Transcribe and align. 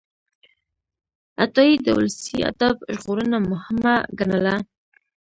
عطایي 1.43 1.75
د 1.85 1.87
ولسي 1.97 2.37
ادب 2.51 2.75
ژغورنه 2.97 3.37
مهمه 3.51 3.95
ګڼله. 4.19 4.55